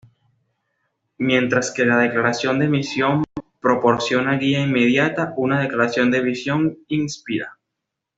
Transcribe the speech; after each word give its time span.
Mientras 1.19 1.69
que 1.69 1.85
la 1.85 1.99
declaración 1.99 2.57
de 2.57 2.67
misión 2.67 3.23
proporciona 3.59 4.35
guía 4.39 4.59
inmediata, 4.61 5.31
una 5.37 5.59
declaración 5.61 6.09
de 6.09 6.21
visión 6.23 6.79
inspira. 6.87 7.59